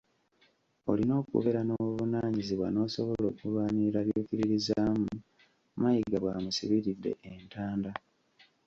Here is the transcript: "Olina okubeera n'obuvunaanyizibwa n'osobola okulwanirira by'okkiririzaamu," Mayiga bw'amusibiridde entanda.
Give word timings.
"Olina 0.91 1.13
okubeera 1.21 1.61
n'obuvunaanyizibwa 1.63 2.67
n'osobola 2.71 3.23
okulwanirira 3.31 3.99
by'okkiririzaamu," 4.07 5.09
Mayiga 5.81 6.17
bw'amusibiridde 6.23 7.11
entanda. 7.33 7.91